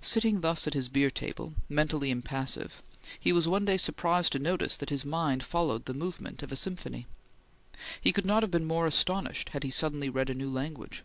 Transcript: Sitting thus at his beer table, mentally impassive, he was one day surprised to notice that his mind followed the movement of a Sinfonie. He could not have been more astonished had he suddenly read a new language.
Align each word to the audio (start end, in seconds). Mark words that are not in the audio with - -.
Sitting 0.00 0.40
thus 0.40 0.66
at 0.66 0.74
his 0.74 0.88
beer 0.88 1.10
table, 1.12 1.54
mentally 1.68 2.10
impassive, 2.10 2.82
he 3.20 3.32
was 3.32 3.46
one 3.46 3.64
day 3.64 3.76
surprised 3.76 4.32
to 4.32 4.40
notice 4.40 4.76
that 4.76 4.90
his 4.90 5.04
mind 5.04 5.44
followed 5.44 5.84
the 5.84 5.94
movement 5.94 6.42
of 6.42 6.50
a 6.50 6.56
Sinfonie. 6.56 7.06
He 8.00 8.10
could 8.10 8.26
not 8.26 8.42
have 8.42 8.50
been 8.50 8.66
more 8.66 8.84
astonished 8.86 9.50
had 9.50 9.62
he 9.62 9.70
suddenly 9.70 10.08
read 10.10 10.28
a 10.28 10.34
new 10.34 10.50
language. 10.50 11.04